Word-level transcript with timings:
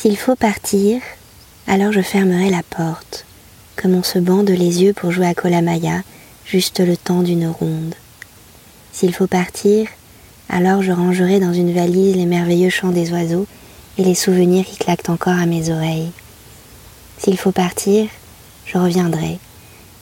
S'il 0.00 0.16
faut 0.16 0.36
partir, 0.36 1.00
alors 1.66 1.90
je 1.90 2.02
fermerai 2.02 2.50
la 2.50 2.62
porte, 2.62 3.24
comme 3.74 3.96
on 3.96 4.04
se 4.04 4.20
bande 4.20 4.48
les 4.48 4.80
yeux 4.80 4.92
pour 4.92 5.10
jouer 5.10 5.26
à 5.26 5.34
Kolamaya, 5.34 6.02
juste 6.46 6.78
le 6.78 6.96
temps 6.96 7.22
d'une 7.22 7.48
ronde. 7.48 7.96
S'il 8.92 9.12
faut 9.12 9.26
partir, 9.26 9.88
alors 10.48 10.82
je 10.82 10.92
rangerai 10.92 11.40
dans 11.40 11.52
une 11.52 11.74
valise 11.74 12.14
les 12.14 12.26
merveilleux 12.26 12.70
chants 12.70 12.92
des 12.92 13.10
oiseaux 13.10 13.48
et 13.98 14.04
les 14.04 14.14
souvenirs 14.14 14.64
qui 14.66 14.76
claquent 14.76 15.08
encore 15.08 15.36
à 15.36 15.46
mes 15.46 15.68
oreilles. 15.68 16.12
S'il 17.18 17.36
faut 17.36 17.50
partir, 17.50 18.06
je 18.66 18.78
reviendrai. 18.78 19.40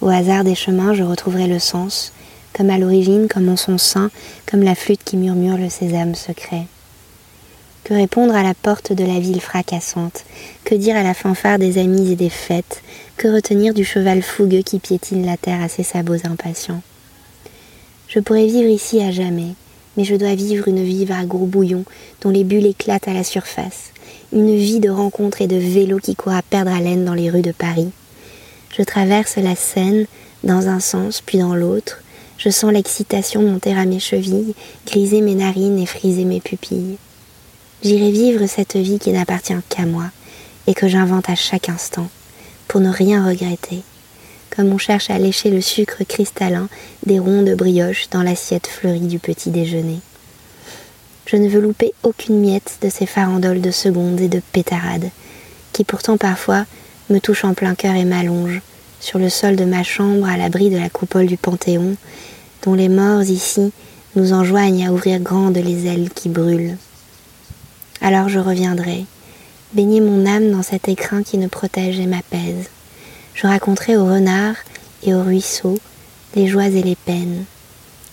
Au 0.02 0.08
hasard 0.08 0.44
des 0.44 0.54
chemins, 0.54 0.92
je 0.92 1.04
retrouverai 1.04 1.46
le 1.46 1.58
sens, 1.58 2.12
comme 2.52 2.68
à 2.68 2.76
l'origine, 2.76 3.28
comme 3.28 3.48
en 3.48 3.56
son 3.56 3.78
sein, 3.78 4.10
comme 4.44 4.62
la 4.62 4.74
flûte 4.74 5.04
qui 5.06 5.16
murmure 5.16 5.56
le 5.56 5.70
sésame 5.70 6.14
secret. 6.14 6.66
Que 7.86 7.94
répondre 7.94 8.34
à 8.34 8.42
la 8.42 8.54
porte 8.54 8.92
de 8.92 9.04
la 9.04 9.20
ville 9.20 9.40
fracassante 9.40 10.24
Que 10.64 10.74
dire 10.74 10.96
à 10.96 11.04
la 11.04 11.14
fanfare 11.14 11.60
des 11.60 11.78
amis 11.78 12.10
et 12.10 12.16
des 12.16 12.30
fêtes 12.30 12.82
Que 13.16 13.28
retenir 13.28 13.74
du 13.74 13.84
cheval 13.84 14.22
fougueux 14.22 14.62
qui 14.62 14.80
piétine 14.80 15.24
la 15.24 15.36
terre 15.36 15.62
à 15.62 15.68
ses 15.68 15.84
sabots 15.84 16.26
impatients 16.26 16.82
Je 18.08 18.18
pourrais 18.18 18.48
vivre 18.48 18.68
ici 18.68 19.00
à 19.00 19.12
jamais, 19.12 19.54
mais 19.96 20.02
je 20.02 20.16
dois 20.16 20.34
vivre 20.34 20.66
une 20.66 20.82
vie 20.82 21.06
à 21.12 21.24
gros 21.24 21.46
bouillon 21.46 21.84
dont 22.22 22.30
les 22.30 22.42
bulles 22.42 22.66
éclatent 22.66 23.06
à 23.06 23.14
la 23.14 23.22
surface, 23.22 23.92
une 24.32 24.56
vie 24.56 24.80
de 24.80 24.90
rencontres 24.90 25.40
et 25.40 25.46
de 25.46 25.54
vélos 25.54 26.00
qui 26.00 26.16
court 26.16 26.34
à 26.34 26.42
perdre 26.42 26.72
haleine 26.72 27.04
dans 27.04 27.14
les 27.14 27.30
rues 27.30 27.40
de 27.40 27.52
Paris. 27.52 27.90
Je 28.76 28.82
traverse 28.82 29.36
la 29.36 29.54
Seine 29.54 30.06
dans 30.42 30.66
un 30.66 30.80
sens 30.80 31.22
puis 31.24 31.38
dans 31.38 31.54
l'autre, 31.54 32.02
je 32.36 32.50
sens 32.50 32.72
l'excitation 32.72 33.42
monter 33.42 33.74
à 33.74 33.84
mes 33.84 34.00
chevilles, 34.00 34.56
griser 34.88 35.20
mes 35.20 35.36
narines 35.36 35.78
et 35.78 35.86
friser 35.86 36.24
mes 36.24 36.40
pupilles. 36.40 36.96
J'irai 37.82 38.10
vivre 38.10 38.46
cette 38.46 38.76
vie 38.76 38.98
qui 38.98 39.12
n'appartient 39.12 39.54
qu'à 39.68 39.84
moi 39.84 40.10
et 40.66 40.74
que 40.74 40.88
j'invente 40.88 41.28
à 41.28 41.34
chaque 41.34 41.68
instant, 41.68 42.08
pour 42.68 42.80
ne 42.80 42.90
rien 42.90 43.26
regretter, 43.26 43.82
comme 44.50 44.72
on 44.72 44.78
cherche 44.78 45.10
à 45.10 45.18
lécher 45.18 45.50
le 45.50 45.60
sucre 45.60 46.02
cristallin 46.08 46.68
des 47.04 47.18
ronds 47.18 47.42
de 47.42 47.54
brioche 47.54 48.08
dans 48.10 48.22
l'assiette 48.22 48.66
fleurie 48.66 49.00
du 49.00 49.18
petit 49.18 49.50
déjeuner. 49.50 50.00
Je 51.26 51.36
ne 51.36 51.48
veux 51.48 51.60
louper 51.60 51.92
aucune 52.02 52.40
miette 52.40 52.78
de 52.82 52.88
ces 52.88 53.04
farandoles 53.04 53.60
de 53.60 53.70
secondes 53.70 54.20
et 54.20 54.28
de 54.28 54.40
pétarades, 54.52 55.10
qui 55.72 55.84
pourtant 55.84 56.16
parfois 56.16 56.64
me 57.10 57.18
touchent 57.18 57.44
en 57.44 57.54
plein 57.54 57.74
cœur 57.74 57.94
et 57.94 58.04
m'allongent, 58.04 58.62
sur 59.00 59.18
le 59.18 59.28
sol 59.28 59.54
de 59.54 59.64
ma 59.64 59.82
chambre 59.82 60.26
à 60.26 60.36
l'abri 60.36 60.70
de 60.70 60.78
la 60.78 60.88
coupole 60.88 61.26
du 61.26 61.36
Panthéon, 61.36 61.96
dont 62.62 62.74
les 62.74 62.88
morts 62.88 63.22
ici 63.22 63.70
nous 64.14 64.32
enjoignent 64.32 64.88
à 64.88 64.92
ouvrir 64.92 65.20
grandes 65.20 65.58
les 65.58 65.86
ailes 65.86 66.08
qui 66.10 66.30
brûlent. 66.30 66.76
Alors 68.00 68.28
je 68.28 68.38
reviendrai, 68.38 69.04
baigner 69.72 70.00
mon 70.00 70.26
âme 70.26 70.50
dans 70.50 70.62
cet 70.62 70.88
écrin 70.88 71.22
qui 71.22 71.38
ne 71.38 71.48
protège 71.48 71.98
et 71.98 72.06
m'apaise. 72.06 72.68
Je 73.34 73.46
raconterai 73.46 73.96
aux 73.96 74.06
renards 74.06 74.56
et 75.02 75.14
aux 75.14 75.22
ruisseaux 75.22 75.78
les 76.34 76.46
joies 76.46 76.68
et 76.68 76.82
les 76.82 76.96
peines. 76.96 77.44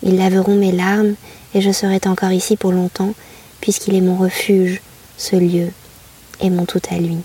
Ils 0.01 0.17
laveront 0.17 0.55
mes 0.55 0.71
larmes 0.71 1.15
et 1.53 1.61
je 1.61 1.71
serai 1.71 1.99
encore 2.05 2.31
ici 2.31 2.57
pour 2.57 2.71
longtemps, 2.71 3.13
puisqu'il 3.61 3.95
est 3.95 4.01
mon 4.01 4.15
refuge, 4.15 4.81
ce 5.17 5.35
lieu, 5.35 5.69
et 6.41 6.49
mon 6.49 6.65
tout 6.65 6.81
à 6.89 6.97
lui. 6.97 7.17